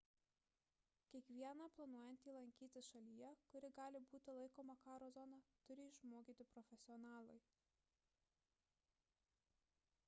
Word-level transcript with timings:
kiekvieną 1.09 1.67
planuojantį 1.79 2.31
lankytis 2.37 2.89
šalyje 2.93 3.29
kuri 3.51 3.71
gali 3.81 4.01
būti 4.15 4.35
laikoma 4.39 4.77
karo 4.87 5.11
zona 5.19 5.41
turi 5.69 5.85
išmokyti 5.93 6.49
profesionalai 6.57 7.39